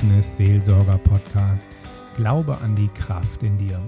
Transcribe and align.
Business 0.00 0.36
Seelsorger 0.36 0.96
Podcast 0.96 1.68
Glaube 2.16 2.56
an 2.62 2.74
die 2.74 2.88
Kraft 2.88 3.42
in 3.42 3.58
dir. 3.58 3.78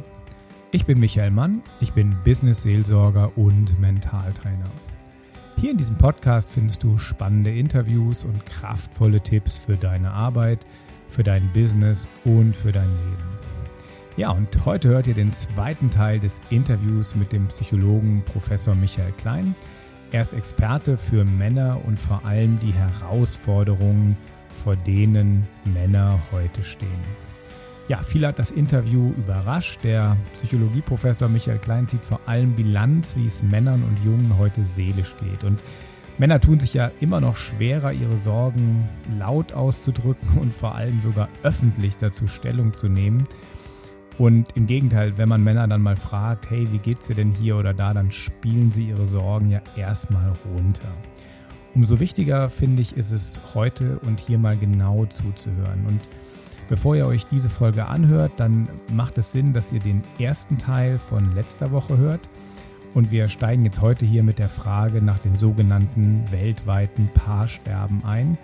Ich 0.70 0.84
bin 0.84 1.00
Michael 1.00 1.30
Mann, 1.30 1.62
ich 1.80 1.94
bin 1.94 2.14
Business 2.22 2.60
Seelsorger 2.60 3.32
und 3.38 3.80
Mentaltrainer. 3.80 4.68
Hier 5.56 5.70
in 5.70 5.78
diesem 5.78 5.96
Podcast 5.96 6.52
findest 6.52 6.82
du 6.82 6.98
spannende 6.98 7.50
Interviews 7.50 8.26
und 8.26 8.44
kraftvolle 8.44 9.22
Tipps 9.22 9.56
für 9.56 9.74
deine 9.74 10.10
Arbeit, 10.10 10.66
für 11.08 11.22
dein 11.22 11.50
Business 11.54 12.06
und 12.26 12.54
für 12.54 12.72
dein 12.72 12.90
Leben. 12.90 13.38
Ja, 14.18 14.32
und 14.32 14.66
heute 14.66 14.90
hört 14.90 15.06
ihr 15.06 15.14
den 15.14 15.32
zweiten 15.32 15.88
Teil 15.88 16.20
des 16.20 16.42
Interviews 16.50 17.14
mit 17.14 17.32
dem 17.32 17.46
Psychologen 17.46 18.22
Professor 18.26 18.74
Michael 18.74 19.12
Klein. 19.12 19.54
Er 20.10 20.20
ist 20.20 20.34
Experte 20.34 20.98
für 20.98 21.24
Männer 21.24 21.80
und 21.86 21.98
vor 21.98 22.22
allem 22.26 22.60
die 22.60 22.74
Herausforderungen, 22.74 24.18
vor 24.52 24.76
denen 24.76 25.46
Männer 25.64 26.18
heute 26.32 26.64
stehen. 26.64 26.88
Ja, 27.88 28.02
viel 28.02 28.26
hat 28.26 28.38
das 28.38 28.50
Interview 28.50 29.12
überrascht. 29.18 29.80
Der 29.82 30.16
Psychologieprofessor 30.34 31.28
Michael 31.28 31.58
Klein 31.58 31.88
zieht 31.88 32.04
vor 32.04 32.20
allem 32.26 32.54
Bilanz, 32.54 33.16
wie 33.16 33.26
es 33.26 33.42
Männern 33.42 33.82
und 33.82 34.04
Jungen 34.04 34.38
heute 34.38 34.64
seelisch 34.64 35.14
geht. 35.16 35.44
Und 35.44 35.60
Männer 36.18 36.40
tun 36.40 36.60
sich 36.60 36.74
ja 36.74 36.90
immer 37.00 37.20
noch 37.20 37.36
schwerer, 37.36 37.92
ihre 37.92 38.18
Sorgen 38.18 38.88
laut 39.18 39.52
auszudrücken 39.52 40.38
und 40.40 40.54
vor 40.54 40.74
allem 40.74 41.02
sogar 41.02 41.28
öffentlich 41.42 41.96
dazu 41.96 42.26
Stellung 42.26 42.72
zu 42.72 42.88
nehmen. 42.88 43.26
Und 44.18 44.54
im 44.54 44.66
Gegenteil, 44.66 45.14
wenn 45.16 45.28
man 45.28 45.42
Männer 45.42 45.66
dann 45.66 45.82
mal 45.82 45.96
fragt, 45.96 46.50
hey, 46.50 46.70
wie 46.70 46.78
geht's 46.78 47.06
dir 47.06 47.14
denn 47.16 47.32
hier 47.32 47.56
oder 47.56 47.74
da, 47.74 47.94
dann 47.94 48.12
spielen 48.12 48.70
sie 48.70 48.88
ihre 48.88 49.06
Sorgen 49.06 49.50
ja 49.50 49.60
erstmal 49.76 50.32
runter. 50.54 50.94
Umso 51.74 52.00
wichtiger 52.00 52.50
finde 52.50 52.82
ich, 52.82 52.96
ist 52.96 53.12
es 53.12 53.40
heute 53.54 53.98
und 54.00 54.20
hier 54.20 54.38
mal 54.38 54.56
genau 54.56 55.06
zuzuhören. 55.06 55.86
Und 55.86 56.00
bevor 56.68 56.96
ihr 56.96 57.06
euch 57.06 57.24
diese 57.26 57.48
Folge 57.48 57.86
anhört, 57.86 58.32
dann 58.36 58.68
macht 58.92 59.16
es 59.16 59.32
Sinn, 59.32 59.54
dass 59.54 59.72
ihr 59.72 59.80
den 59.80 60.02
ersten 60.18 60.58
Teil 60.58 60.98
von 60.98 61.34
letzter 61.34 61.70
Woche 61.72 61.96
hört. 61.96 62.28
Und 62.94 63.10
wir 63.10 63.28
steigen 63.28 63.64
jetzt 63.64 63.80
heute 63.80 64.04
hier 64.04 64.22
mit 64.22 64.38
der 64.38 64.50
Frage 64.50 65.00
nach 65.00 65.18
dem 65.20 65.34
sogenannten 65.36 66.24
weltweiten 66.30 67.08
Paarsterben 67.14 68.04
ein 68.04 68.36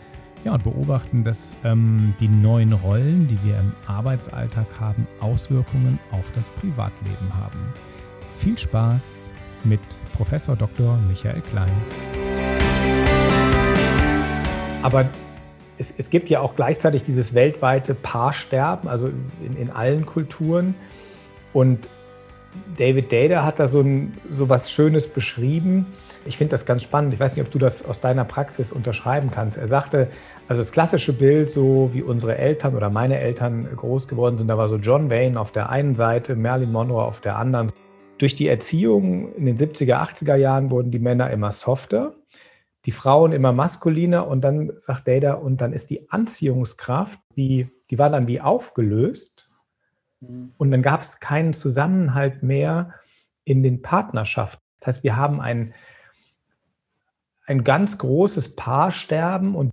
ja, 0.45 0.55
und 0.55 0.65
beobachten, 0.65 1.25
dass 1.25 1.55
ähm, 1.65 2.15
die 2.21 2.29
neuen 2.29 2.73
Rollen, 2.73 3.29
die 3.29 3.39
wir 3.45 3.59
im 3.59 3.73
Arbeitsalltag 3.87 4.67
haben, 4.81 5.07
Auswirkungen 5.21 5.99
auf 6.13 6.31
das 6.33 6.49
Privatleben 6.51 7.35
haben. 7.35 7.59
Viel 8.39 8.57
Spaß 8.57 9.05
mit 9.65 9.81
Professor 10.15 10.57
Dr. 10.57 10.97
Michael 11.09 11.43
Klein. 11.43 12.08
Aber 14.83 15.09
es, 15.77 15.93
es, 15.99 16.09
gibt 16.09 16.31
ja 16.31 16.41
auch 16.41 16.55
gleichzeitig 16.55 17.03
dieses 17.03 17.35
weltweite 17.35 17.95
Paarsterben, 17.95 18.89
also 18.89 19.09
in, 19.09 19.57
in 19.61 19.71
allen 19.71 20.07
Kulturen. 20.07 20.75
Und 21.53 21.89
David 22.77 23.13
Dada 23.13 23.45
hat 23.45 23.59
da 23.59 23.67
so, 23.67 23.81
ein, 23.81 24.13
so 24.31 24.49
was 24.49 24.71
Schönes 24.71 25.09
beschrieben. 25.09 25.87
Ich 26.25 26.39
finde 26.39 26.53
das 26.53 26.65
ganz 26.65 26.83
spannend. 26.85 27.13
Ich 27.13 27.21
weiß 27.21 27.37
nicht, 27.37 27.45
ob 27.45 27.51
du 27.51 27.59
das 27.59 27.85
aus 27.85 28.01
deiner 28.01 28.25
Praxis 28.25 28.73
unterschreiben 28.73 29.31
kannst. 29.33 29.59
Er 29.59 29.67
sagte, 29.67 30.09
also 30.47 30.61
das 30.61 30.73
klassische 30.73 31.13
Bild, 31.13 31.51
so 31.51 31.91
wie 31.93 32.03
unsere 32.03 32.39
Eltern 32.39 32.77
oder 32.77 32.89
meine 32.89 33.19
Eltern 33.19 33.69
groß 33.75 34.09
geworden 34.09 34.39
sind, 34.39 34.49
da 34.49 34.57
war 34.57 34.69
so 34.69 34.77
John 34.77 35.11
Wayne 35.11 35.39
auf 35.39 35.53
der 35.53 35.71
einen 35.71 35.97
Seite, 35.97 36.37
Marilyn 36.37 36.73
Monroe 36.73 37.03
auf 37.03 37.21
der 37.21 37.37
anderen. 37.37 37.71
Durch 38.19 38.35
die 38.35 38.49
Erziehung 38.49 39.35
in 39.35 39.47
den 39.47 39.59
70er, 39.59 39.97
80er 39.97 40.37
Jahren 40.37 40.71
wurden 40.71 40.91
die 40.91 40.99
Männer 40.99 41.31
immer 41.31 41.53
softer, 41.53 42.15
die 42.85 42.93
Frauen 42.93 43.33
immer 43.33 43.53
maskuliner 43.53 44.27
und 44.27 44.43
dann 44.43 44.73
sagt 44.79 45.09
Dada, 45.09 45.35
und 45.35 45.61
dann 45.61 45.73
ist 45.73 45.91
die 45.91 46.11
Anziehungskraft, 46.11 47.21
die, 47.37 47.69
die 47.91 47.99
war 47.99 48.11
dann 48.11 48.27
wie 48.29 48.41
aufgelöst 48.41 49.49
Mhm. 50.21 50.53
Und 50.57 50.71
dann 50.71 50.83
gab 50.83 51.03
es 51.03 51.21
keinen 51.21 51.55
Zusammenhalt 51.55 52.43
mehr 52.43 52.95
in 53.45 53.63
den 53.63 53.83
Partnerschaften. 53.83 54.63
Das 54.81 54.97
heißt, 54.97 55.05
wir 55.05 55.17
haben 55.17 55.41
ein, 55.41 55.75
ein 57.47 57.65
ganz 57.65 57.99
großes 57.99 58.57
Paarsterben 58.57 59.55
und 59.55 59.73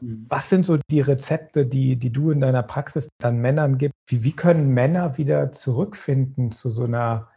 mhm. 0.00 0.26
was 0.28 0.48
sind 0.48 0.64
so 0.64 0.78
die 0.90 1.00
Rezepte, 1.00 1.66
die, 1.66 1.96
die 1.96 2.10
du 2.10 2.30
in 2.30 2.40
deiner 2.40 2.62
Praxis 2.62 3.08
dann 3.18 3.38
Männern 3.38 3.78
gibst? 3.78 3.96
Wie, 4.06 4.24
wie 4.24 4.32
können 4.32 4.72
Männer 4.72 5.18
wieder 5.18 5.52
zurückfinden 5.52 6.52
zu 6.52 6.70
so 6.70 6.84
einer 6.84 7.28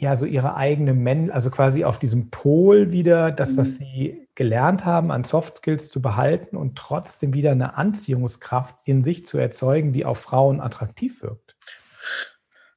ja, 0.00 0.16
so 0.16 0.24
ihre 0.24 0.56
eigene 0.56 0.94
Men, 0.94 1.30
also 1.30 1.50
quasi 1.50 1.84
auf 1.84 1.98
diesem 1.98 2.30
Pol 2.30 2.90
wieder 2.90 3.30
das, 3.30 3.58
was 3.58 3.72
mhm. 3.72 3.76
sie 3.76 4.28
gelernt 4.34 4.86
haben, 4.86 5.10
an 5.10 5.24
Soft 5.24 5.56
Skills 5.56 5.90
zu 5.90 6.00
behalten 6.00 6.56
und 6.56 6.76
trotzdem 6.76 7.34
wieder 7.34 7.50
eine 7.50 7.76
Anziehungskraft 7.76 8.76
in 8.84 9.04
sich 9.04 9.26
zu 9.26 9.36
erzeugen, 9.36 9.92
die 9.92 10.06
auf 10.06 10.18
Frauen 10.18 10.62
attraktiv 10.62 11.22
wirkt. 11.22 11.54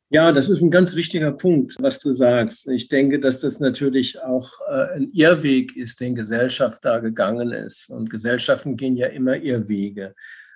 Ja, 0.10 0.34
das 0.34 0.50
ist 0.50 0.62
ein 0.62 0.70
ganz 0.70 0.96
wichtiger 0.96 1.32
Punkt, 1.32 1.78
was 1.80 2.00
du 2.00 2.12
sagst. 2.12 2.68
Ich 2.68 2.90
denke, 2.90 3.22
dass 3.22 3.40
das 3.40 3.62
natürlich 3.62 4.22
auch 4.22 4.60
äh, 4.70 4.98
ein 4.98 5.10
Irrweg 5.14 5.78
ist, 5.78 6.02
den 6.02 6.16
Gesellschaft 6.16 6.84
da 6.84 7.00
gegangen 7.00 7.52
ist. 7.52 7.90
Und 7.90 8.10
Gesellschaften 8.10 8.76
gehen 8.76 8.98
ja 8.98 9.08
immer 9.08 9.38
Irrwege. 9.38 10.14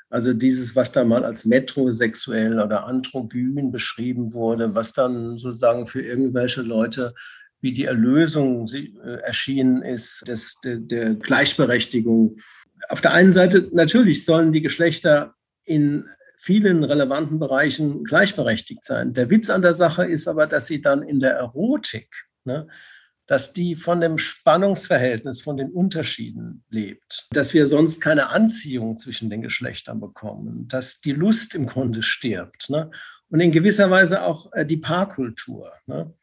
Also 0.09 0.33
dieses, 0.33 0.75
was 0.75 0.91
da 0.91 1.03
mal 1.03 1.25
als 1.25 1.43
metrosexuell 1.43 2.59
oder 2.59 2.85
androgyn 2.85 3.71
beschrieben 3.71 4.33
wurde, 4.33 4.73
was 4.73 4.93
dann 4.93 5.37
sozusagen 5.37 5.85
für 5.87 6.01
irgendwelche 6.01 6.61
Leute 6.61 7.13
wie 7.59 7.73
die 7.73 7.85
Erlösung 7.85 8.67
äh, 8.73 9.19
erschienen 9.21 9.81
ist, 9.81 10.27
des, 10.27 10.59
der, 10.63 10.77
der 10.77 11.15
Gleichberechtigung. 11.15 12.37
Auf 12.89 13.01
der 13.01 13.13
einen 13.13 13.31
Seite 13.31 13.67
natürlich 13.73 14.23
sollen 14.25 14.53
die 14.53 14.61
Geschlechter 14.61 15.35
in 15.65 16.05
vielen 16.37 16.83
relevanten 16.83 17.39
Bereichen 17.39 18.03
gleichberechtigt 18.03 18.85
sein. 18.85 19.13
Der 19.13 19.29
Witz 19.29 19.49
an 19.49 19.63
der 19.63 19.73
Sache 19.73 20.05
ist 20.05 20.27
aber, 20.27 20.45
dass 20.45 20.67
sie 20.67 20.81
dann 20.81 21.01
in 21.01 21.19
der 21.19 21.33
Erotik 21.33 22.07
ne, 22.45 22.67
dass 23.27 23.53
die 23.53 23.75
von 23.75 24.01
dem 24.01 24.17
Spannungsverhältnis, 24.17 25.41
von 25.41 25.57
den 25.57 25.69
Unterschieden 25.71 26.63
lebt, 26.69 27.27
dass 27.31 27.53
wir 27.53 27.67
sonst 27.67 27.99
keine 27.99 28.29
Anziehung 28.29 28.97
zwischen 28.97 29.29
den 29.29 29.41
Geschlechtern 29.41 29.99
bekommen, 29.99 30.67
dass 30.67 31.01
die 31.01 31.11
Lust 31.11 31.53
im 31.53 31.67
Grunde 31.67 32.01
stirbt 32.01 32.69
ne? 32.69 32.89
und 33.29 33.41
in 33.41 33.51
gewisser 33.51 33.91
Weise 33.91 34.23
auch 34.23 34.51
äh, 34.53 34.65
die 34.65 34.77
Paarkultur. 34.77 35.71
Ne? 35.85 36.13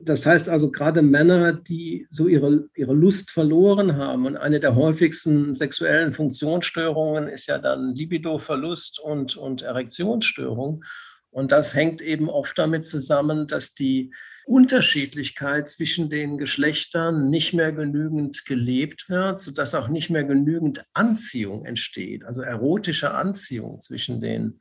Das 0.00 0.24
heißt 0.24 0.48
also 0.48 0.70
gerade 0.70 1.02
Männer, 1.02 1.52
die 1.52 2.06
so 2.08 2.28
ihre, 2.28 2.68
ihre 2.74 2.94
Lust 2.94 3.30
verloren 3.30 3.96
haben 3.96 4.26
und 4.26 4.36
eine 4.36 4.60
der 4.60 4.74
häufigsten 4.74 5.54
sexuellen 5.54 6.12
Funktionsstörungen 6.12 7.28
ist 7.28 7.46
ja 7.46 7.58
dann 7.58 7.94
Libidoverlust 7.94 9.00
und, 9.00 9.36
und 9.36 9.62
Erektionsstörung. 9.62 10.84
Und 11.30 11.52
das 11.52 11.74
hängt 11.74 12.00
eben 12.00 12.30
oft 12.30 12.56
damit 12.56 12.86
zusammen, 12.86 13.48
dass 13.48 13.74
die 13.74 14.12
Unterschiedlichkeit 14.48 15.68
zwischen 15.68 16.08
den 16.08 16.38
Geschlechtern 16.38 17.28
nicht 17.28 17.52
mehr 17.52 17.72
genügend 17.72 18.46
gelebt 18.46 19.08
wird, 19.10 19.40
sodass 19.40 19.74
auch 19.74 19.88
nicht 19.88 20.08
mehr 20.10 20.24
genügend 20.24 20.84
Anziehung 20.94 21.66
entsteht, 21.66 22.24
also 22.24 22.40
erotische 22.40 23.14
Anziehung 23.14 23.80
zwischen 23.80 24.20
den 24.20 24.60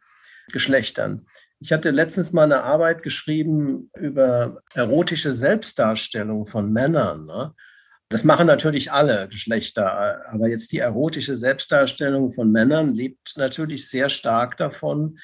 Geschlechtern. 0.52 1.26
Ich 1.60 1.72
hatte 1.72 1.92
letztens 1.92 2.34
mal 2.34 2.44
eine 2.44 2.64
Arbeit 2.64 3.02
geschrieben 3.02 3.90
über 3.98 4.62
erotische 4.74 5.34
Selbstdarstellung 5.34 6.46
von 6.46 6.72
Männern. 6.72 7.26
Ne? 7.26 7.54
Das 8.10 8.24
machen 8.24 8.48
natürlich 8.48 8.92
alle 8.92 9.28
Geschlechter, 9.28 10.28
aber 10.30 10.48
jetzt 10.48 10.72
die 10.72 10.80
erotische 10.80 11.38
Selbstdarstellung 11.38 12.32
von 12.32 12.52
Männern 12.52 12.94
lebt 12.94 13.38
natürlich 13.38 13.90
sehr 13.90 14.10
stark 14.10 14.58
davon, 14.58 15.18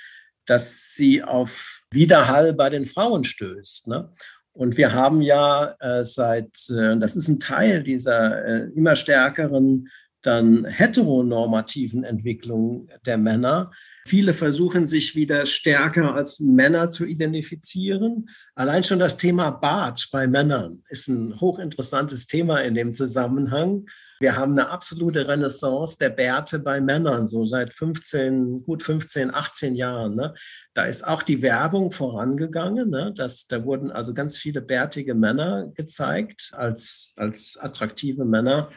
dass 0.45 0.93
sie 0.93 1.23
auf 1.23 1.81
Widerhall 1.91 2.53
bei 2.53 2.69
den 2.69 2.85
Frauen 2.85 3.23
stößt. 3.23 3.87
Ne? 3.87 4.11
Und 4.53 4.77
wir 4.77 4.93
haben 4.93 5.21
ja 5.21 5.75
äh, 5.79 6.05
seit, 6.05 6.69
äh, 6.69 6.97
das 6.97 7.15
ist 7.15 7.27
ein 7.27 7.39
Teil 7.39 7.83
dieser 7.83 8.45
äh, 8.45 8.69
immer 8.75 8.95
stärkeren 8.95 9.89
dann 10.21 10.65
heteronormativen 10.65 12.03
Entwicklung 12.03 12.87
der 13.05 13.17
Männer. 13.17 13.71
Viele 14.07 14.33
versuchen 14.33 14.87
sich 14.87 15.15
wieder 15.15 15.45
stärker 15.45 16.15
als 16.15 16.39
Männer 16.39 16.89
zu 16.89 17.05
identifizieren. 17.05 18.29
Allein 18.55 18.83
schon 18.83 18.99
das 18.99 19.17
Thema 19.17 19.51
Bart 19.51 20.09
bei 20.11 20.27
Männern 20.27 20.81
ist 20.89 21.07
ein 21.07 21.39
hochinteressantes 21.39 22.27
Thema 22.27 22.59
in 22.59 22.73
dem 22.73 22.93
Zusammenhang. 22.93 23.85
Wir 24.23 24.37
haben 24.37 24.53
eine 24.53 24.69
absolute 24.69 25.27
Renaissance 25.27 25.97
der 25.97 26.09
Bärte 26.09 26.59
bei 26.59 26.79
Männern, 26.79 27.27
so 27.27 27.43
seit 27.43 27.73
15, 27.73 28.63
gut 28.63 28.81
15, 28.81 29.35
18 29.35 29.75
Jahren. 29.75 30.15
Ne? 30.15 30.33
Da 30.73 30.85
ist 30.85 31.05
auch 31.05 31.23
die 31.23 31.41
Werbung 31.41 31.91
vorangegangen. 31.91 32.89
Ne? 32.89 33.13
Das, 33.13 33.47
da 33.47 33.65
wurden 33.65 33.91
also 33.91 34.13
ganz 34.13 34.37
viele 34.37 34.61
bärtige 34.61 35.13
Männer 35.13 35.73
gezeigt 35.75 36.51
als, 36.53 37.11
als 37.17 37.57
attraktive 37.59 38.23
Männer. 38.23 38.69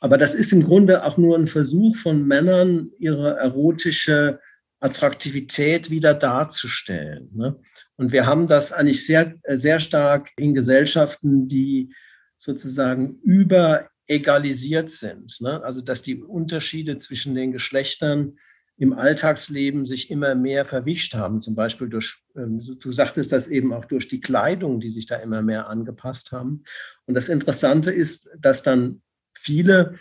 Aber 0.00 0.16
das 0.16 0.34
ist 0.34 0.54
im 0.54 0.64
Grunde 0.64 1.04
auch 1.04 1.18
nur 1.18 1.36
ein 1.36 1.46
Versuch 1.46 1.94
von 1.98 2.26
Männern, 2.26 2.88
ihre 2.98 3.36
erotische 3.36 4.40
Attraktivität 4.80 5.90
wieder 5.90 6.14
darzustellen. 6.14 7.28
Ne? 7.34 7.60
Und 7.96 8.12
wir 8.12 8.24
haben 8.24 8.46
das 8.46 8.72
eigentlich 8.72 9.04
sehr, 9.04 9.34
sehr 9.46 9.78
stark 9.78 10.30
in 10.38 10.54
Gesellschaften, 10.54 11.48
die 11.48 11.92
sozusagen 12.38 13.18
über 13.22 13.90
egalisiert 14.06 14.90
sind. 14.90 15.40
Ne? 15.40 15.62
Also 15.62 15.80
dass 15.80 16.02
die 16.02 16.22
Unterschiede 16.22 16.96
zwischen 16.98 17.34
den 17.34 17.52
Geschlechtern 17.52 18.38
im 18.78 18.92
Alltagsleben 18.92 19.84
sich 19.84 20.10
immer 20.10 20.34
mehr 20.34 20.66
verwischt 20.66 21.14
haben, 21.14 21.40
zum 21.40 21.54
Beispiel 21.54 21.88
durch, 21.88 22.18
ähm, 22.36 22.60
du 22.78 22.92
sagtest 22.92 23.32
das 23.32 23.48
eben 23.48 23.72
auch 23.72 23.86
durch 23.86 24.08
die 24.08 24.20
Kleidung, 24.20 24.80
die 24.80 24.90
sich 24.90 25.06
da 25.06 25.16
immer 25.16 25.40
mehr 25.42 25.68
angepasst 25.68 26.32
haben. 26.32 26.62
Und 27.06 27.14
das 27.14 27.28
Interessante 27.28 27.90
ist, 27.90 28.30
dass 28.38 28.62
dann 28.62 29.00
viele 29.34 29.94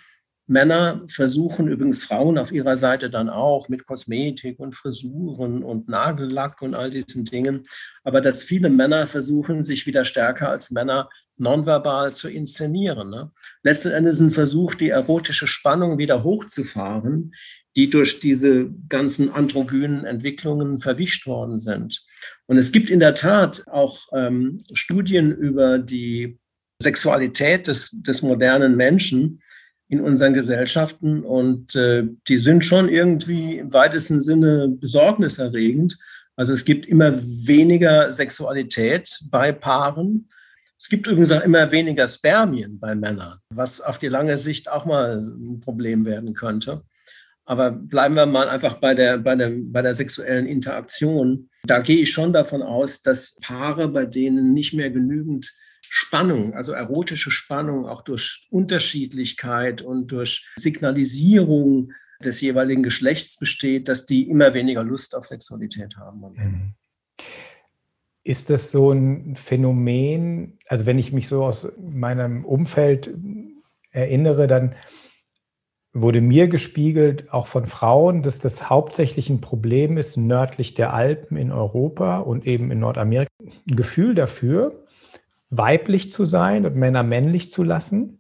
Männer 0.48 1.04
versuchen, 1.08 1.68
übrigens 1.68 2.04
Frauen 2.04 2.38
auf 2.38 2.52
ihrer 2.52 2.78
Seite 2.78 3.10
dann 3.10 3.30
auch 3.30 3.68
mit 3.68 3.88
Kosmetik 3.88 4.60
und 4.60 4.76
Frisuren 4.76 5.64
und 5.64 5.90
Nagellack 5.90 6.62
und 6.62 6.76
all 6.76 6.92
diesen 6.92 7.26
Dingen, 7.26 7.66
aber 8.04 8.22
dass 8.22 8.44
viele 8.44 8.70
Männer 8.70 9.08
versuchen, 9.08 9.64
sich 9.64 9.88
wieder 9.88 10.06
stärker 10.06 10.50
als 10.50 10.70
Männer 10.70 11.10
nonverbal 11.38 12.14
zu 12.14 12.30
inszenieren. 12.30 13.10
Ne? 13.10 13.32
Letzten 13.64 13.92
Endes 13.92 14.20
ein 14.20 14.30
Versuch, 14.30 14.76
die 14.76 14.90
erotische 14.90 15.48
Spannung 15.48 15.98
wieder 15.98 16.24
hochzufahren, 16.24 17.34
die 17.76 17.90
durch 17.90 18.20
diese 18.20 18.70
ganzen 18.88 19.32
androgynen 19.34 20.06
Entwicklungen 20.06 20.80
verwischt 20.80 21.28
worden 21.28 21.60
sind. 21.60 22.06
Und 22.46 22.58
es 22.58 22.72
gibt 22.72 22.90
in 22.90 23.00
der 23.00 23.16
Tat 23.16 23.64
auch 23.68 24.08
ähm, 24.14 24.60
Studien 24.74 25.32
über 25.32 25.80
die 25.80 26.40
Sexualität 26.82 27.68
des, 27.68 27.92
des 27.92 28.22
modernen 28.22 28.76
Menschen 28.76 29.42
in 29.88 30.02
unseren 30.02 30.34
Gesellschaften 30.34 31.24
und 31.24 31.76
äh, 31.76 32.04
die 32.28 32.38
sind 32.38 32.66
schon 32.66 32.90
irgendwie 32.90 33.60
im 33.60 33.74
weitesten 33.74 34.20
Sinne 34.20 34.68
besorgniserregend. 34.70 35.98
Also 36.36 36.54
es 36.54 36.66
gibt 36.66 36.86
immer 36.86 37.20
weniger 37.22 38.12
Sexualität 38.12 39.20
bei 39.30 39.52
Paaren. 39.52 40.28
Es 40.78 40.90
gibt 40.90 41.08
übrigens 41.08 41.32
auch 41.32 41.44
immer 41.44 41.72
weniger 41.72 42.08
Spermien 42.08 42.80
bei 42.80 42.96
Männern, 42.96 43.38
was 43.50 43.80
auf 43.80 43.98
die 43.98 44.10
lange 44.10 44.38
Sicht 44.38 44.70
auch 44.70 44.86
mal 44.86 45.20
ein 45.20 45.60
Problem 45.60 46.06
werden 46.06 46.34
könnte. 46.34 46.84
Aber 47.46 47.70
bleiben 47.70 48.16
wir 48.16 48.26
mal 48.26 48.50
einfach 48.50 48.76
bei 48.76 48.96
der, 48.96 49.20
bei 49.20 49.36
der, 49.36 49.52
bei 49.56 49.84
der 49.84 49.94
sexuellen 49.94 50.48
Interaktion. 50.48 51.50
Da 51.64 51.80
gehe 51.80 52.02
ich 52.02 52.12
schon 52.12 52.34
davon 52.34 52.64
aus, 52.64 53.04
dass 53.04 53.36
Paare, 53.40 53.88
bei 53.88 54.06
denen 54.06 54.54
nicht 54.54 54.74
mehr 54.74 54.90
genügend 54.90 55.54
Spannung, 55.98 56.54
also 56.56 56.74
erotische 56.74 57.32
Spannung, 57.32 57.88
auch 57.88 58.02
durch 58.02 58.50
Unterschiedlichkeit 58.52 59.82
und 59.82 60.12
durch 60.12 60.46
Signalisierung 60.58 61.94
des 62.22 62.42
jeweiligen 62.42 62.84
Geschlechts 62.84 63.38
besteht, 63.38 63.88
dass 63.88 64.06
die 64.06 64.30
immer 64.30 64.54
weniger 64.54 64.84
Lust 64.84 65.16
auf 65.16 65.26
Sexualität 65.26 65.96
haben. 65.96 66.20
Mhm. 66.20 66.74
Ist 68.26 68.50
das 68.50 68.72
so 68.72 68.92
ein 68.92 69.38
Phänomen, 69.38 70.60
also 70.68 70.86
wenn 70.86 71.00
ich 71.00 71.14
mich 71.14 71.30
so 71.30 71.46
aus 71.46 71.72
meinem 71.80 72.44
Umfeld 72.44 73.16
erinnere, 73.92 74.48
dann 74.48 74.76
wurde 75.94 76.20
mir 76.20 76.50
gespiegelt, 76.50 77.32
auch 77.32 77.48
von 77.48 77.68
Frauen, 77.68 78.22
dass 78.22 78.40
das 78.40 78.70
hauptsächlich 78.70 79.30
ein 79.30 79.40
Problem 79.40 79.98
ist, 79.98 80.18
nördlich 80.18 80.74
der 80.74 80.94
Alpen 80.94 81.38
in 81.38 81.54
Europa 81.54 82.18
und 82.18 82.46
eben 82.46 82.70
in 82.70 82.80
Nordamerika. 82.80 83.32
Ein 83.40 83.78
Gefühl 83.78 84.14
dafür, 84.14 84.85
weiblich 85.58 86.12
zu 86.12 86.26
sein 86.26 86.66
und 86.66 86.76
Männer 86.76 87.04
männlich 87.04 87.52
zu 87.52 87.64
lassen. 87.64 88.20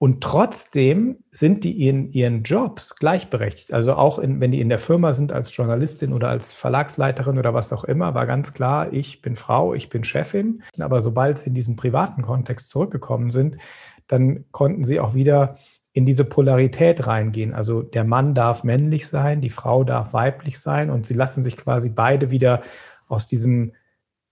Und 0.00 0.22
trotzdem 0.22 1.24
sind 1.32 1.64
die 1.64 1.88
in 1.88 2.12
ihren 2.12 2.44
Jobs 2.44 2.94
gleichberechtigt. 2.96 3.72
Also 3.72 3.94
auch 3.94 4.20
in, 4.20 4.40
wenn 4.40 4.52
die 4.52 4.60
in 4.60 4.68
der 4.68 4.78
Firma 4.78 5.12
sind 5.12 5.32
als 5.32 5.54
Journalistin 5.54 6.12
oder 6.12 6.28
als 6.28 6.54
Verlagsleiterin 6.54 7.36
oder 7.36 7.52
was 7.52 7.72
auch 7.72 7.82
immer, 7.82 8.14
war 8.14 8.26
ganz 8.26 8.54
klar, 8.54 8.92
ich 8.92 9.22
bin 9.22 9.34
Frau, 9.34 9.74
ich 9.74 9.88
bin 9.88 10.04
Chefin. 10.04 10.62
Aber 10.78 11.02
sobald 11.02 11.38
sie 11.38 11.48
in 11.48 11.54
diesen 11.54 11.74
privaten 11.74 12.22
Kontext 12.22 12.70
zurückgekommen 12.70 13.32
sind, 13.32 13.58
dann 14.06 14.44
konnten 14.52 14.84
sie 14.84 15.00
auch 15.00 15.14
wieder 15.14 15.56
in 15.92 16.06
diese 16.06 16.24
Polarität 16.24 17.08
reingehen. 17.08 17.52
Also 17.52 17.82
der 17.82 18.04
Mann 18.04 18.34
darf 18.34 18.62
männlich 18.62 19.08
sein, 19.08 19.40
die 19.40 19.50
Frau 19.50 19.82
darf 19.82 20.12
weiblich 20.12 20.60
sein 20.60 20.90
und 20.90 21.06
sie 21.06 21.14
lassen 21.14 21.42
sich 21.42 21.56
quasi 21.56 21.88
beide 21.88 22.30
wieder 22.30 22.62
aus 23.08 23.26
diesem 23.26 23.72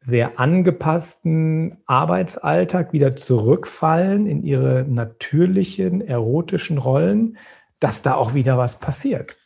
sehr 0.07 0.39
angepassten 0.39 1.79
Arbeitsalltag 1.87 2.93
wieder 2.93 3.17
zurückfallen 3.17 4.27
in 4.27 4.45
ihre 4.45 4.85
natürlichen, 4.89 6.01
erotischen 6.01 6.79
Rollen, 6.79 7.39
dass 7.81 8.03
da 8.03 8.15
auch 8.15 8.33
wieder 8.33 8.57
was 8.57 8.79
passiert. 8.79 9.37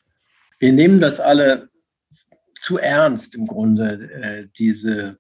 Wir 0.59 0.75
nehmen 0.75 1.01
das 1.01 1.19
alle 1.19 1.71
zu 2.61 2.77
ernst 2.77 3.35
im 3.35 3.47
Grunde, 3.47 4.11
äh, 4.13 4.49
diese 4.59 5.19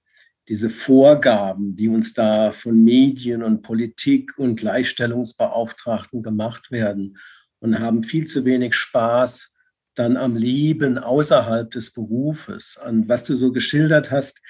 diese 0.50 0.68
Vorgaben, 0.68 1.76
die 1.76 1.86
uns 1.86 2.12
da 2.12 2.50
von 2.50 2.82
Medien 2.82 3.44
und 3.44 3.62
Politik 3.62 4.36
und 4.36 4.56
Gleichstellungsbeauftragten 4.56 6.24
gemacht 6.24 6.72
werden 6.72 7.16
und 7.60 7.78
haben 7.78 8.02
viel 8.02 8.26
zu 8.26 8.44
wenig 8.44 8.74
Spaß 8.74 9.54
dann 9.94 10.16
am 10.16 10.34
Leben 10.34 10.98
außerhalb 10.98 11.70
des 11.70 11.92
Berufes. 11.92 12.78
An 12.82 13.08
was 13.08 13.22
du 13.22 13.36
so 13.36 13.52
geschildert 13.52 14.10
hast, 14.10 14.40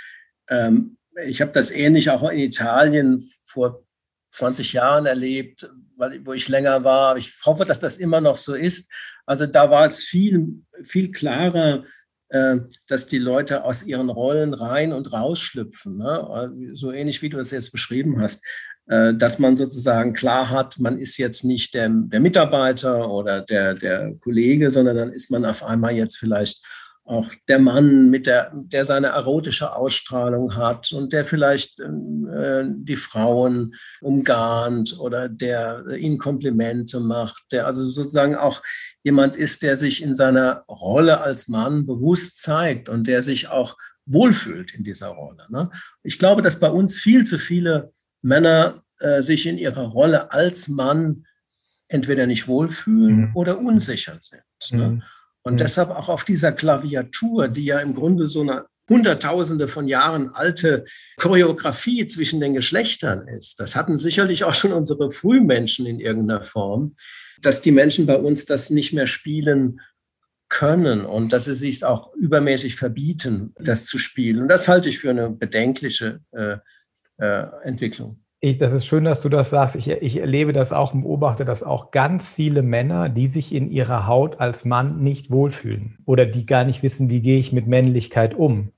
ähm, 0.50 0.98
ich 1.26 1.40
habe 1.40 1.52
das 1.52 1.70
ähnlich 1.70 2.10
auch 2.10 2.28
in 2.30 2.38
Italien 2.38 3.28
vor 3.44 3.84
20 4.32 4.72
Jahren 4.72 5.06
erlebt, 5.06 5.68
weil, 5.96 6.24
wo 6.24 6.32
ich 6.32 6.48
länger 6.48 6.84
war. 6.84 7.16
Ich 7.16 7.34
hoffe, 7.44 7.64
dass 7.64 7.80
das 7.80 7.96
immer 7.96 8.20
noch 8.20 8.36
so 8.36 8.54
ist. 8.54 8.90
Also 9.26 9.46
da 9.46 9.70
war 9.70 9.84
es 9.84 9.98
viel, 10.04 10.62
viel 10.84 11.10
klarer, 11.10 11.84
äh, 12.28 12.58
dass 12.86 13.06
die 13.06 13.18
Leute 13.18 13.64
aus 13.64 13.82
ihren 13.82 14.08
Rollen 14.08 14.54
rein 14.54 14.92
und 14.92 15.12
rausschlüpfen. 15.12 15.98
Ne? 15.98 16.72
So 16.74 16.92
ähnlich 16.92 17.22
wie 17.22 17.28
du 17.28 17.38
es 17.38 17.50
jetzt 17.50 17.72
beschrieben 17.72 18.20
hast, 18.20 18.44
äh, 18.86 19.14
dass 19.14 19.38
man 19.38 19.56
sozusagen 19.56 20.14
klar 20.14 20.50
hat, 20.50 20.78
man 20.78 20.98
ist 20.98 21.16
jetzt 21.16 21.44
nicht 21.44 21.74
der, 21.74 21.88
der 21.88 22.20
Mitarbeiter 22.20 23.10
oder 23.10 23.40
der, 23.40 23.74
der 23.74 24.14
Kollege, 24.20 24.70
sondern 24.70 24.96
dann 24.96 25.12
ist 25.12 25.30
man 25.30 25.44
auf 25.44 25.64
einmal 25.64 25.92
jetzt 25.92 26.16
vielleicht 26.16 26.64
auch 27.10 27.28
der 27.48 27.58
Mann, 27.58 28.08
mit 28.08 28.26
der, 28.26 28.52
der 28.54 28.84
seine 28.84 29.08
erotische 29.08 29.74
Ausstrahlung 29.74 30.54
hat 30.56 30.92
und 30.92 31.12
der 31.12 31.24
vielleicht 31.24 31.80
äh, 31.80 32.64
die 32.66 32.96
Frauen 32.96 33.74
umgarnt 34.00 34.98
oder 34.98 35.28
der 35.28 35.86
ihnen 35.98 36.18
Komplimente 36.18 37.00
macht, 37.00 37.42
der 37.50 37.66
also 37.66 37.86
sozusagen 37.86 38.36
auch 38.36 38.62
jemand 39.02 39.36
ist, 39.36 39.62
der 39.62 39.76
sich 39.76 40.02
in 40.02 40.14
seiner 40.14 40.64
Rolle 40.68 41.20
als 41.20 41.48
Mann 41.48 41.84
bewusst 41.84 42.38
zeigt 42.38 42.88
und 42.88 43.08
der 43.08 43.22
sich 43.22 43.48
auch 43.48 43.76
wohlfühlt 44.06 44.72
in 44.72 44.84
dieser 44.84 45.08
Rolle. 45.08 45.46
Ne? 45.50 45.70
Ich 46.02 46.18
glaube, 46.18 46.42
dass 46.42 46.60
bei 46.60 46.70
uns 46.70 46.98
viel 46.98 47.24
zu 47.24 47.38
viele 47.38 47.92
Männer 48.22 48.84
äh, 49.00 49.22
sich 49.22 49.46
in 49.46 49.58
ihrer 49.58 49.86
Rolle 49.86 50.32
als 50.32 50.68
Mann 50.68 51.24
entweder 51.88 52.26
nicht 52.26 52.46
wohlfühlen 52.46 53.16
mhm. 53.16 53.30
oder 53.34 53.58
unsicher 53.58 54.16
sind. 54.20 54.42
Ne? 54.70 54.88
Mhm. 54.88 55.02
Und 55.42 55.54
mhm. 55.54 55.58
deshalb 55.58 55.90
auch 55.90 56.08
auf 56.08 56.24
dieser 56.24 56.52
Klaviatur, 56.52 57.48
die 57.48 57.64
ja 57.64 57.78
im 57.80 57.94
Grunde 57.94 58.26
so 58.26 58.42
eine 58.42 58.66
Hunderttausende 58.88 59.68
von 59.68 59.86
Jahren 59.86 60.30
alte 60.34 60.84
Choreografie 61.16 62.06
zwischen 62.08 62.40
den 62.40 62.54
Geschlechtern 62.54 63.28
ist. 63.28 63.60
Das 63.60 63.76
hatten 63.76 63.96
sicherlich 63.96 64.42
auch 64.42 64.54
schon 64.54 64.72
unsere 64.72 65.12
Frühmenschen 65.12 65.86
in 65.86 66.00
irgendeiner 66.00 66.42
Form, 66.42 66.94
dass 67.40 67.62
die 67.62 67.70
Menschen 67.70 68.06
bei 68.06 68.16
uns 68.16 68.46
das 68.46 68.68
nicht 68.68 68.92
mehr 68.92 69.06
spielen 69.06 69.80
können 70.48 71.04
und 71.06 71.32
dass 71.32 71.44
sie 71.44 71.54
sich 71.54 71.84
auch 71.84 72.12
übermäßig 72.14 72.74
verbieten, 72.74 73.54
das 73.60 73.86
zu 73.86 73.98
spielen. 73.98 74.42
Und 74.42 74.48
das 74.48 74.66
halte 74.66 74.88
ich 74.88 74.98
für 74.98 75.10
eine 75.10 75.30
bedenkliche 75.30 76.20
äh, 76.32 76.56
äh, 77.18 77.46
Entwicklung. 77.62 78.24
Ich, 78.42 78.56
das 78.56 78.72
ist 78.72 78.86
schön, 78.86 79.04
dass 79.04 79.20
du 79.20 79.28
das 79.28 79.50
sagst. 79.50 79.76
Ich, 79.76 79.88
ich 79.88 80.18
erlebe 80.18 80.54
das 80.54 80.72
auch 80.72 80.94
und 80.94 81.02
beobachte 81.02 81.44
das 81.44 81.62
auch 81.62 81.90
ganz 81.90 82.30
viele 82.30 82.62
Männer, 82.62 83.10
die 83.10 83.26
sich 83.26 83.54
in 83.54 83.70
ihrer 83.70 84.06
Haut 84.06 84.40
als 84.40 84.64
Mann 84.64 85.02
nicht 85.02 85.30
wohlfühlen 85.30 85.98
oder 86.06 86.24
die 86.24 86.46
gar 86.46 86.64
nicht 86.64 86.82
wissen, 86.82 87.10
wie 87.10 87.20
gehe 87.20 87.38
ich 87.38 87.52
mit 87.52 87.66
Männlichkeit 87.66 88.34
um. 88.34 88.72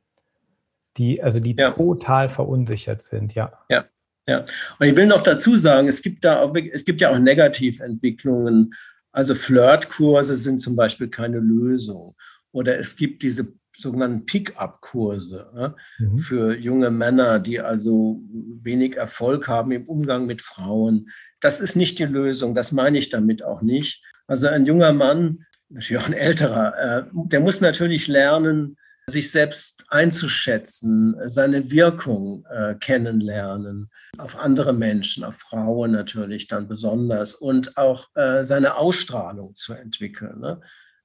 Die, 0.97 1.23
also 1.23 1.38
die 1.38 1.54
ja. 1.57 1.71
total 1.71 2.28
verunsichert 2.28 3.04
sind, 3.04 3.35
ja. 3.35 3.52
Ja, 3.71 3.85
ja. 4.26 4.45
Und 4.81 4.87
ich 4.88 4.97
will 4.97 5.07
noch 5.07 5.23
dazu 5.23 5.57
sagen, 5.57 5.87
es 5.87 6.02
gibt 6.02 6.25
da 6.25 6.40
auch, 6.40 6.54
es 6.54 6.85
gibt 6.85 7.00
ja 7.00 7.11
auch 7.11 7.19
Negativentwicklungen. 7.19 8.75
Also 9.12 9.37
Flirtkurse 9.37 10.35
sind 10.35 10.59
zum 10.59 10.75
Beispiel 10.75 11.09
keine 11.09 11.38
Lösung. 11.38 12.14
Oder 12.50 12.78
es 12.78 12.97
gibt 12.97 13.23
diese 13.23 13.54
sogenannten 13.76 14.26
Pick-up-Kurse 14.26 15.50
ne, 15.55 15.75
mhm. 15.99 16.19
für 16.19 16.57
junge 16.57 16.91
Männer, 16.91 17.38
die 17.38 17.61
also 17.61 18.21
wenig 18.61 18.97
Erfolg 18.97 19.49
haben 19.49 19.73
im 19.73 19.87
Umgang 19.87 20.26
mit 20.26 20.43
Frauen. 20.43 21.09
Das 21.41 21.61
ist 21.61 21.76
nicht 21.76 21.99
die 21.99 22.05
Lösung, 22.05 22.55
das 22.55 22.73
meine 22.73 22.99
ich 22.99 23.09
damit 23.09 23.43
auch 23.43 23.62
nicht. 23.62 24.05
Also 24.26 24.47
ein 24.49 24.67
junger 24.67 24.93
Mann, 24.93 25.45
natürlich 25.69 26.02
auch 26.02 26.09
ein 26.09 26.12
älterer, 26.12 26.79
äh, 26.79 27.05
der 27.12 27.41
muss 27.41 27.61
natürlich 27.61 28.09
lernen, 28.09 28.76
sich 29.09 29.31
selbst 29.31 29.85
einzuschätzen, 29.88 31.17
seine 31.26 31.71
Wirkung 31.71 32.45
äh, 32.50 32.75
kennenlernen, 32.76 33.91
auf 34.19 34.38
andere 34.38 34.73
Menschen, 34.73 35.25
auf 35.25 35.37
Frauen 35.37 35.91
natürlich 35.91 36.47
dann 36.47 36.69
besonders 36.69 37.35
und 37.35 37.76
auch 37.76 38.09
äh, 38.14 38.45
seine 38.45 38.76
Ausstrahlung 38.76 39.55
zu 39.55 39.73
entwickeln. 39.73 40.41
Ne? 40.41 40.61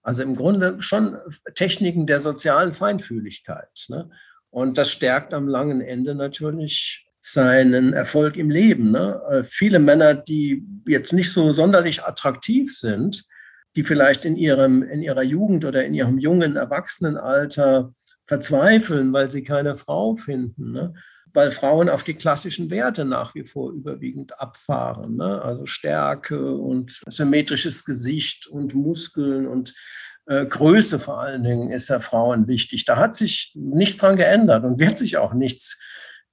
Also 0.07 0.21
im 0.21 0.37
Grunde 0.37 0.81
schon 0.81 1.17
Techniken 1.53 2.07
der 2.07 2.21
sozialen 2.21 2.73
Feinfühligkeit. 2.73 3.87
Ne? 3.89 4.09
Und 4.49 4.77
das 4.77 4.89
stärkt 4.89 5.33
am 5.33 5.49
langen 5.49 5.81
Ende 5.81 6.15
natürlich 6.15 7.05
seinen 7.19 7.91
Erfolg 7.91 8.37
im 8.37 8.49
Leben. 8.49 8.91
Ne? 8.91 9.21
Äh, 9.29 9.43
viele 9.43 9.79
Männer, 9.79 10.13
die 10.13 10.65
jetzt 10.87 11.11
nicht 11.11 11.33
so 11.33 11.51
sonderlich 11.51 12.05
attraktiv 12.05 12.73
sind, 12.73 13.25
die 13.75 13.83
vielleicht 13.83 14.23
in, 14.23 14.37
ihrem, 14.37 14.81
in 14.81 15.01
ihrer 15.01 15.23
Jugend 15.23 15.65
oder 15.65 15.83
in 15.83 15.93
ihrem 15.93 16.19
jungen 16.19 16.55
Erwachsenenalter 16.55 17.93
verzweifeln, 18.23 19.11
weil 19.11 19.27
sie 19.27 19.43
keine 19.43 19.75
Frau 19.75 20.15
finden, 20.15 20.71
ne? 20.71 20.93
Weil 21.37 21.51
Frauen 21.51 21.87
auf 21.87 22.03
die 22.03 22.15
klassischen 22.15 22.71
Werte 22.71 23.05
nach 23.05 23.35
wie 23.35 23.43
vor 23.43 23.71
überwiegend 23.71 24.41
abfahren. 24.41 25.17
Ne? 25.17 25.39
Also 25.39 25.67
Stärke 25.67 26.55
und 26.55 26.99
symmetrisches 27.07 27.85
Gesicht 27.85 28.47
und 28.47 28.73
Muskeln 28.73 29.45
und 29.45 29.75
äh, 30.25 30.47
Größe 30.47 30.97
vor 30.97 31.21
allen 31.21 31.43
Dingen 31.43 31.69
ist 31.69 31.89
ja 31.89 31.99
Frauen 31.99 32.47
wichtig. 32.47 32.85
Da 32.85 32.97
hat 32.97 33.13
sich 33.13 33.51
nichts 33.53 33.97
dran 33.97 34.17
geändert 34.17 34.63
und 34.63 34.79
wird 34.79 34.97
sich 34.97 35.17
auch 35.17 35.35
nichts 35.35 35.77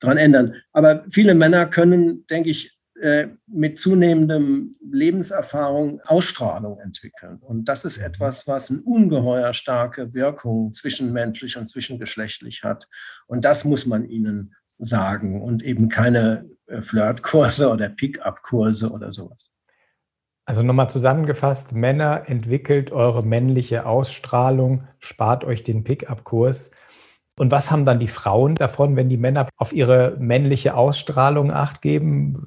dran 0.00 0.16
ändern. 0.16 0.54
Aber 0.72 1.04
viele 1.10 1.34
Männer 1.34 1.66
können, 1.66 2.26
denke 2.28 2.48
ich, 2.48 2.74
äh, 2.98 3.26
mit 3.46 3.78
zunehmendem 3.78 4.76
Lebenserfahrung 4.90 6.00
Ausstrahlung 6.00 6.80
entwickeln. 6.80 7.40
Und 7.42 7.68
das 7.68 7.84
ist 7.84 7.98
mhm. 7.98 8.06
etwas, 8.06 8.46
was 8.46 8.70
eine 8.70 8.80
ungeheuer 8.80 9.52
starke 9.52 10.14
Wirkung 10.14 10.72
zwischenmenschlich 10.72 11.58
und 11.58 11.66
zwischengeschlechtlich 11.66 12.62
hat. 12.62 12.88
Und 13.26 13.44
das 13.44 13.66
muss 13.66 13.84
man 13.84 14.08
ihnen 14.08 14.54
sagen 14.78 15.42
und 15.42 15.62
eben 15.62 15.88
keine 15.88 16.48
äh, 16.66 16.80
Flirtkurse 16.80 17.70
oder 17.70 17.88
Pick-up-Kurse 17.88 18.90
oder 18.90 19.12
sowas. 19.12 19.52
Also 20.46 20.62
nochmal 20.62 20.90
zusammengefasst, 20.90 21.72
Männer 21.72 22.24
entwickelt 22.26 22.92
eure 22.92 23.22
männliche 23.22 23.86
Ausstrahlung, 23.86 24.86
spart 24.98 25.44
euch 25.44 25.62
den 25.62 25.84
Pickup-Kurs. 25.84 26.70
Und 27.36 27.50
was 27.50 27.70
haben 27.70 27.84
dann 27.84 27.98
die 27.98 28.08
Frauen 28.08 28.54
davon, 28.54 28.94
wenn 28.94 29.08
die 29.08 29.16
Männer 29.16 29.48
auf 29.56 29.72
ihre 29.72 30.16
männliche 30.18 30.74
Ausstrahlung 30.74 31.50
acht 31.50 31.80
geben? 31.80 32.46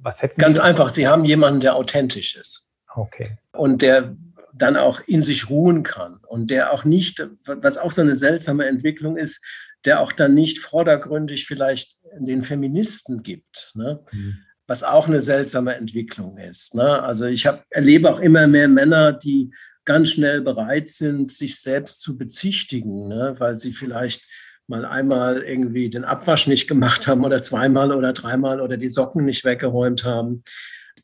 Was 0.00 0.22
hätten 0.22 0.40
Ganz 0.40 0.58
einfach, 0.58 0.88
sie 0.88 1.08
haben 1.08 1.24
jemanden, 1.24 1.60
der 1.60 1.74
authentisch 1.74 2.36
ist. 2.36 2.70
Okay. 2.94 3.36
Und 3.52 3.82
der 3.82 4.16
dann 4.54 4.76
auch 4.76 5.00
in 5.06 5.22
sich 5.22 5.50
ruhen 5.50 5.82
kann 5.82 6.20
und 6.26 6.50
der 6.50 6.72
auch 6.72 6.84
nicht, 6.84 7.26
was 7.44 7.78
auch 7.78 7.92
so 7.92 8.00
eine 8.00 8.14
seltsame 8.14 8.66
Entwicklung 8.66 9.16
ist, 9.16 9.40
der 9.84 10.00
auch 10.00 10.12
dann 10.12 10.34
nicht 10.34 10.58
vordergründig 10.58 11.46
vielleicht 11.46 11.98
den 12.18 12.42
Feministen 12.42 13.22
gibt. 13.22 13.72
Ne? 13.74 14.04
Mhm 14.12 14.38
was 14.68 14.84
auch 14.84 15.08
eine 15.08 15.20
seltsame 15.20 15.74
Entwicklung 15.74 16.36
ist. 16.36 16.74
Ne? 16.74 17.02
Also 17.02 17.24
ich 17.24 17.46
hab, 17.46 17.64
erlebe 17.70 18.12
auch 18.12 18.20
immer 18.20 18.46
mehr 18.46 18.68
Männer, 18.68 19.14
die 19.14 19.50
ganz 19.86 20.10
schnell 20.10 20.42
bereit 20.42 20.90
sind, 20.90 21.32
sich 21.32 21.58
selbst 21.58 22.02
zu 22.02 22.18
bezichtigen, 22.18 23.08
ne? 23.08 23.34
weil 23.38 23.56
sie 23.56 23.72
vielleicht 23.72 24.22
mal 24.66 24.84
einmal 24.84 25.42
irgendwie 25.42 25.88
den 25.88 26.04
Abwasch 26.04 26.46
nicht 26.46 26.68
gemacht 26.68 27.08
haben 27.08 27.24
oder 27.24 27.42
zweimal 27.42 27.92
oder 27.92 28.12
dreimal 28.12 28.60
oder 28.60 28.76
die 28.76 28.88
Socken 28.88 29.24
nicht 29.24 29.46
weggeräumt 29.46 30.04
haben. 30.04 30.42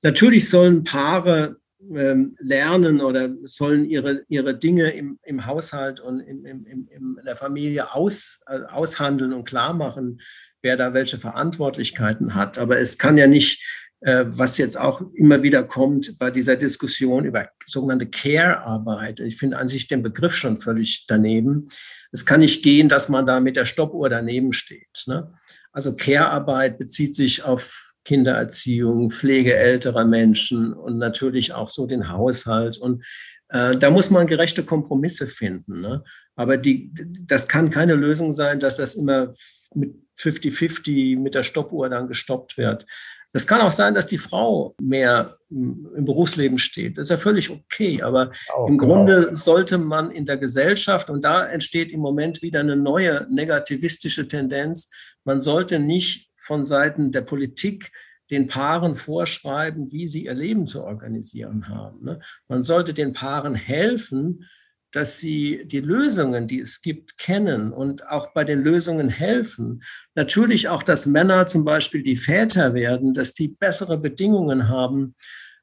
Natürlich 0.03 0.51
sollen 0.51 0.85
Paare 0.85 1.57
ähm, 1.95 2.37
lernen 2.41 3.01
oder 3.01 3.31
sollen 3.43 3.85
ihre, 3.85 4.25
ihre 4.29 4.57
Dinge 4.57 4.91
im, 4.91 5.19
im 5.25 5.47
Haushalt 5.47 6.01
und 6.01 6.21
im, 6.21 6.45
im, 6.45 6.67
in 6.67 7.19
der 7.25 7.37
Familie 7.37 7.95
aus, 7.95 8.43
äh, 8.47 8.61
aushandeln 8.71 9.33
und 9.33 9.45
klar 9.45 9.75
machen, 9.75 10.21
wer 10.63 10.77
da 10.77 10.95
welche 10.95 11.19
Verantwortlichkeiten 11.19 12.35
hat. 12.35 12.59
Aber 12.59 12.79
es 12.79 12.99
kann 12.99 13.19
ja 13.19 13.27
nicht, 13.27 13.63
äh, 14.01 14.25
was 14.27 14.59
jetzt 14.59 14.79
auch 14.79 15.03
immer 15.15 15.43
wieder 15.43 15.63
kommt 15.63 16.19
bei 16.19 16.31
dieser 16.31 16.57
Diskussion 16.57 17.25
über 17.25 17.49
sogenannte 17.67 18.07
Care-Arbeit. 18.07 19.21
Ich 19.21 19.37
finde 19.37 19.59
an 19.59 19.69
sich 19.69 19.87
den 19.87 20.03
Begriff 20.03 20.35
schon 20.35 20.59
völlig 20.59 21.07
daneben. 21.07 21.69
Es 22.13 22.25
kann 22.25 22.41
nicht 22.41 22.63
gehen, 22.63 22.89
dass 22.89 23.09
man 23.09 23.27
da 23.27 23.41
mit 23.41 23.57
der 23.57 23.67
Stoppuhr 23.67 24.09
daneben 24.09 24.53
steht. 24.53 25.05
Ne? 25.07 25.33
Also 25.73 25.97
Care-Arbeit 25.97 26.79
bezieht 26.79 27.15
sich 27.15 27.45
auf 27.45 27.84
Kindererziehung, 28.05 29.11
Pflege 29.11 29.55
älterer 29.55 30.05
Menschen 30.05 30.73
und 30.73 30.99
natürlich 30.99 31.53
auch 31.55 31.69
so 31.69 31.87
den 31.87 32.11
Haushalt. 32.11 32.77
Und 32.77 33.05
äh, 33.49 33.77
da 33.77 33.91
muss 33.91 34.11
man 34.11 34.27
gerechte 34.27 34.63
Kompromisse 34.63 35.27
finden. 35.27 35.81
Ne? 35.81 36.05
Aber 36.37 36.57
die, 36.57 36.91
das 37.27 37.49
kann 37.49 37.71
keine 37.71 37.95
Lösung 37.95 38.33
sein, 38.33 38.61
dass 38.61 38.77
das 38.77 38.95
immer 38.95 39.33
mit 39.75 39.95
50-50 40.19 41.19
mit 41.19 41.35
der 41.35 41.43
Stoppuhr 41.43 41.89
dann 41.89 42.09
gestoppt 42.09 42.57
wird. 42.57 42.87
Das 43.33 43.49
kann 43.49 43.63
auch 43.63 43.73
sein, 43.73 43.95
dass 43.95 44.07
die 44.07 44.19
Frau 44.19 44.77
mehr 44.81 45.39
im 45.51 46.05
Berufsleben 46.05 46.59
steht. 46.59 46.97
Das 46.97 47.05
ist 47.05 47.11
ja 47.11 47.17
völlig 47.17 47.51
okay. 47.51 48.01
Aber 48.01 48.31
auch, 48.55 48.69
im 48.69 48.79
genau. 48.79 48.95
Grunde 48.95 49.35
sollte 49.35 49.77
man 49.77 50.13
in 50.13 50.25
der 50.25 50.37
Gesellschaft, 50.37 51.11
und 51.11 51.25
da 51.25 51.45
entsteht 51.45 51.91
im 51.91 51.99
Moment 51.99 52.43
wieder 52.43 52.61
eine 52.61 52.77
neue 52.77 53.27
negativistische 53.29 54.29
Tendenz, 54.29 54.89
man 55.25 55.41
sollte 55.41 55.81
nicht 55.81 56.31
von 56.45 56.65
Seiten 56.65 57.11
der 57.11 57.23
Politik 57.23 57.91
den 58.31 58.49
Paaren 58.49 58.97
vorschreiben, 58.97 59.93
wie 59.93 60.07
sie 60.07 60.27
ihr 60.27 60.35
Leben 60.35 60.67
zu 60.67 60.83
organisieren 60.83 61.69
haben. 61.69 62.05
Ne? 62.05 62.21
Man 62.49 62.63
sollte 62.63 62.95
den 62.95 63.13
Paaren 63.13 63.55
helfen, 63.55 64.45
dass 64.91 65.19
sie 65.19 65.67
die 65.67 65.81
Lösungen, 65.81 66.47
die 66.47 66.61
es 66.61 66.81
gibt, 66.81 67.19
kennen 67.19 67.73
und 67.73 68.07
auch 68.09 68.33
bei 68.33 68.45
den 68.45 68.63
Lösungen 68.63 69.09
helfen. 69.09 69.83
Natürlich 70.15 70.69
auch, 70.69 70.83
dass 70.83 71.07
Männer 71.07 71.47
zum 71.47 71.65
Beispiel, 71.65 72.03
die 72.03 72.17
Väter 72.17 72.75
werden, 72.75 73.13
dass 73.13 73.33
die 73.33 73.49
bessere 73.49 73.99
Bedingungen 73.99 74.69
haben, 74.69 75.17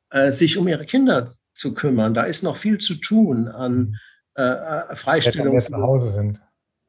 äh, 0.09 0.31
sich 0.31 0.57
um 0.57 0.67
ihre 0.67 0.85
Kinder 0.85 1.29
zu 1.53 1.73
kümmern. 1.73 2.13
Da 2.13 2.23
ist 2.23 2.43
noch 2.43 2.57
viel 2.57 2.77
zu 2.77 2.95
tun 2.95 3.47
an 3.47 3.97
äh, 4.35 4.43
äh 4.43 4.95
Freistellung. 4.95 5.57
zu 5.59 5.77
Hause 5.77 6.11
sind. 6.11 6.41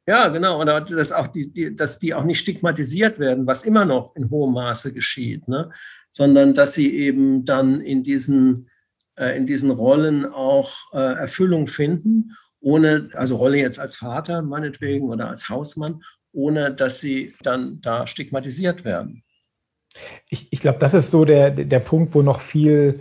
Ja, 0.07 0.29
genau. 0.29 0.61
Und 0.61 0.67
dass, 0.67 1.13
auch 1.13 1.29
die, 1.29 1.53
die, 1.53 1.77
dass 1.77 1.99
die 1.99 2.13
auch 2.15 2.25
nicht 2.25 2.41
stigmatisiert 2.41 3.19
werden, 3.19 3.47
was 3.47 3.63
immer 3.63 3.85
noch 3.85 4.17
in 4.17 4.31
hohem 4.31 4.55
Maße 4.55 4.93
geschieht, 4.93 5.47
ne? 5.47 5.71
sondern 6.11 6.55
dass 6.55 6.75
sie 6.75 6.95
eben 6.95 7.45
dann 7.45 7.81
in 7.81 8.03
diesen 8.03 8.69
äh, 9.17 9.37
in 9.37 9.47
diesen 9.47 9.71
Rollen 9.71 10.25
auch 10.27 10.93
äh, 10.93 10.99
Erfüllung 10.99 11.67
finden, 11.67 12.37
ohne, 12.61 13.11
also 13.13 13.37
Rolle 13.37 13.59
jetzt 13.59 13.79
als 13.79 13.97
Vater 13.97 14.43
meinetwegen 14.43 15.11
oder 15.11 15.29
als 15.29 15.49
Hausmann, 15.49 16.03
ohne 16.33 16.73
dass 16.73 17.01
sie 17.01 17.35
dann 17.43 17.81
da 17.81 18.07
stigmatisiert 18.07 18.85
werden. 18.85 19.23
Ich, 20.29 20.49
ich 20.51 20.61
glaube, 20.61 20.79
das 20.79 20.95
ist 20.95 21.11
so 21.11 21.25
der, 21.25 21.51
der 21.51 21.81
Punkt, 21.81 22.15
wo 22.15 22.23
noch 22.23 22.41
viel 22.41 23.01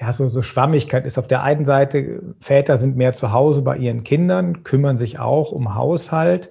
ja, 0.00 0.12
so, 0.12 0.28
so 0.28 0.42
Schwammigkeit 0.42 1.06
ist. 1.06 1.18
Auf 1.18 1.28
der 1.28 1.42
einen 1.42 1.64
Seite, 1.64 2.22
Väter 2.40 2.76
sind 2.76 2.96
mehr 2.96 3.12
zu 3.12 3.32
Hause 3.32 3.62
bei 3.62 3.76
ihren 3.76 4.04
Kindern, 4.04 4.62
kümmern 4.62 4.96
sich 4.96 5.18
auch 5.18 5.50
um 5.50 5.74
Haushalt 5.74 6.50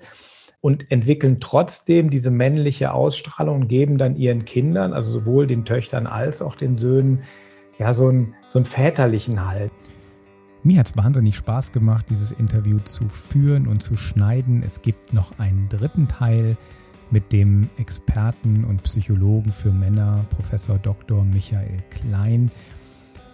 und 0.59 0.91
entwickeln 0.91 1.39
trotzdem 1.39 2.09
diese 2.09 2.29
männliche 2.29 2.93
Ausstrahlung 2.93 3.61
und 3.61 3.67
geben 3.69 3.97
dann 3.97 4.17
ihren 4.17 4.43
Kindern, 4.43 4.93
also 4.93 5.11
sowohl 5.11 5.47
den 5.47 5.63
Töchtern 5.63 6.07
als 6.07 6.41
auch 6.41 6.55
den 6.55 6.77
Söhnen, 6.77 7.23
ja, 7.79 7.93
so, 7.93 8.09
ein, 8.09 8.33
so 8.45 8.59
einen 8.59 8.65
väterlichen 8.65 9.47
Halt. 9.47 9.71
Mir 10.63 10.79
hat 10.79 10.87
es 10.87 10.97
wahnsinnig 10.97 11.37
Spaß 11.37 11.71
gemacht, 11.71 12.07
dieses 12.09 12.31
Interview 12.31 12.79
zu 12.79 13.07
führen 13.07 13.67
und 13.67 13.81
zu 13.81 13.95
schneiden. 13.95 14.63
Es 14.65 14.81
gibt 14.81 15.13
noch 15.13 15.39
einen 15.39 15.69
dritten 15.69 16.09
Teil 16.09 16.57
mit 17.11 17.31
dem 17.31 17.69
Experten 17.77 18.65
und 18.65 18.83
Psychologen 18.83 19.53
für 19.53 19.71
Männer, 19.71 20.25
Professor 20.35 20.77
Dr. 20.79 21.23
Michael 21.23 21.77
Klein. 21.89 22.51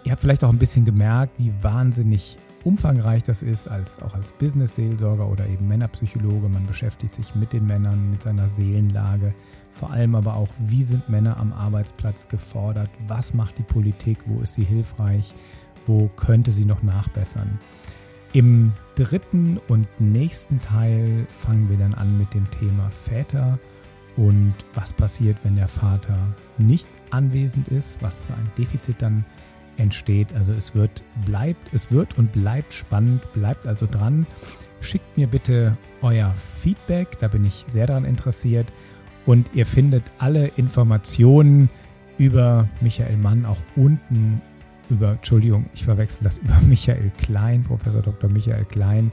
Ihr 0.04 0.12
habt 0.12 0.20
vielleicht 0.20 0.44
auch 0.44 0.50
ein 0.50 0.58
bisschen 0.58 0.84
gemerkt, 0.84 1.32
wie 1.38 1.50
wahnsinnig 1.62 2.36
umfangreich 2.62 3.22
das 3.22 3.40
ist, 3.40 3.66
als, 3.68 4.02
auch 4.02 4.14
als 4.14 4.32
Business-Seelsorger 4.32 5.26
oder 5.26 5.46
eben 5.46 5.66
Männerpsychologe. 5.66 6.48
Man 6.50 6.66
beschäftigt 6.66 7.14
sich 7.14 7.34
mit 7.34 7.54
den 7.54 7.66
Männern, 7.66 8.10
mit 8.10 8.22
seiner 8.22 8.48
Seelenlage, 8.50 9.34
vor 9.72 9.90
allem 9.90 10.14
aber 10.14 10.36
auch, 10.36 10.48
wie 10.58 10.82
sind 10.82 11.08
Männer 11.08 11.40
am 11.40 11.54
Arbeitsplatz 11.54 12.28
gefordert, 12.28 12.90
was 13.08 13.32
macht 13.32 13.56
die 13.56 13.62
Politik, 13.62 14.18
wo 14.26 14.40
ist 14.40 14.54
sie 14.54 14.64
hilfreich, 14.64 15.34
wo 15.86 16.08
könnte 16.16 16.52
sie 16.52 16.66
noch 16.66 16.82
nachbessern. 16.82 17.58
Im 18.34 18.72
dritten 18.96 19.58
und 19.68 19.88
nächsten 19.98 20.60
Teil 20.60 21.26
fangen 21.38 21.70
wir 21.70 21.78
dann 21.78 21.94
an 21.94 22.18
mit 22.18 22.34
dem 22.34 22.50
Thema 22.50 22.90
Väter 22.90 23.58
und 24.16 24.54
was 24.74 24.92
passiert, 24.92 25.38
wenn 25.44 25.56
der 25.56 25.68
Vater 25.68 26.16
nicht 26.58 26.88
anwesend 27.10 27.68
ist, 27.68 28.02
was 28.02 28.20
für 28.20 28.34
ein 28.34 28.50
Defizit 28.58 28.96
dann 29.00 29.24
entsteht. 29.76 30.32
Also 30.34 30.52
es 30.52 30.74
wird 30.74 31.02
bleibt, 31.24 31.72
es 31.72 31.90
wird 31.90 32.18
und 32.18 32.32
bleibt 32.32 32.72
spannend, 32.72 33.20
bleibt 33.32 33.66
also 33.66 33.86
dran. 33.86 34.26
Schickt 34.80 35.16
mir 35.16 35.26
bitte 35.26 35.76
euer 36.02 36.34
Feedback, 36.60 37.18
da 37.18 37.28
bin 37.28 37.46
ich 37.46 37.64
sehr 37.68 37.86
daran 37.86 38.04
interessiert. 38.04 38.66
Und 39.26 39.48
ihr 39.54 39.66
findet 39.66 40.04
alle 40.18 40.48
Informationen 40.56 41.70
über 42.18 42.68
Michael 42.80 43.16
Mann 43.16 43.46
auch 43.46 43.60
unten 43.76 44.40
über, 44.90 45.12
Entschuldigung, 45.12 45.66
ich 45.74 45.84
verwechsel 45.84 46.20
das 46.24 46.38
über 46.44 46.58
Michael 46.60 47.10
Klein, 47.18 47.62
Professor 47.64 48.02
Dr. 48.02 48.30
Michael 48.30 48.64
Klein, 48.66 49.10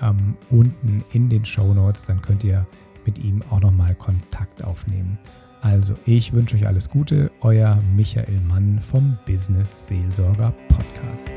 ähm, 0.00 0.36
unten 0.50 1.04
in 1.12 1.28
den 1.28 1.44
Show 1.44 1.74
Notes. 1.74 2.04
Dann 2.04 2.22
könnt 2.22 2.44
ihr 2.44 2.66
mit 3.04 3.18
ihm 3.18 3.42
auch 3.50 3.60
nochmal 3.60 3.94
Kontakt 3.94 4.62
aufnehmen. 4.64 5.18
Also, 5.60 5.94
ich 6.06 6.32
wünsche 6.32 6.56
euch 6.56 6.66
alles 6.66 6.88
Gute, 6.88 7.30
euer 7.40 7.78
Michael 7.96 8.40
Mann 8.46 8.80
vom 8.80 9.18
Business 9.26 9.88
Seelsorger 9.88 10.54
Podcast. 10.68 11.32